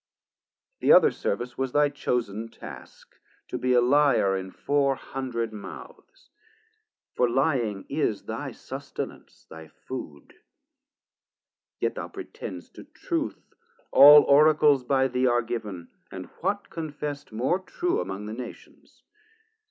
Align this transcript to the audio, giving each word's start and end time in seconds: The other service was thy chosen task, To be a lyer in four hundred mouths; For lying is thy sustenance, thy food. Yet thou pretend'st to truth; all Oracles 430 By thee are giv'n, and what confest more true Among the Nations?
The 0.79 0.91
other 0.93 1.11
service 1.11 1.59
was 1.59 1.73
thy 1.73 1.89
chosen 1.89 2.49
task, 2.49 3.17
To 3.49 3.57
be 3.59 3.73
a 3.73 3.81
lyer 3.81 4.35
in 4.35 4.49
four 4.49 4.95
hundred 4.95 5.53
mouths; 5.53 6.31
For 7.13 7.29
lying 7.29 7.85
is 7.87 8.23
thy 8.23 8.51
sustenance, 8.51 9.45
thy 9.47 9.67
food. 9.67 10.33
Yet 11.79 11.93
thou 11.93 12.07
pretend'st 12.07 12.73
to 12.77 12.85
truth; 12.85 13.53
all 13.91 14.23
Oracles 14.23 14.83
430 14.83 14.87
By 14.87 15.07
thee 15.07 15.27
are 15.27 15.43
giv'n, 15.43 15.89
and 16.09 16.25
what 16.39 16.71
confest 16.71 17.31
more 17.31 17.59
true 17.59 18.01
Among 18.01 18.25
the 18.25 18.33
Nations? 18.33 19.03